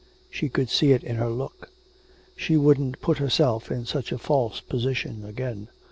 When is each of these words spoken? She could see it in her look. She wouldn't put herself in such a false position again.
She 0.31 0.49
could 0.49 0.71
see 0.71 0.93
it 0.93 1.03
in 1.03 1.17
her 1.17 1.29
look. 1.29 1.69
She 2.35 2.57
wouldn't 2.57 3.01
put 3.01 3.19
herself 3.19 3.69
in 3.71 3.85
such 3.85 4.11
a 4.11 4.17
false 4.17 4.59
position 4.59 5.23
again. 5.23 5.67